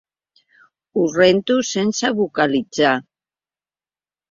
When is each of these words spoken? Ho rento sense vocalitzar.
Ho 0.95 1.03
rento 1.17 1.59
sense 1.73 2.13
vocalitzar. 2.23 2.97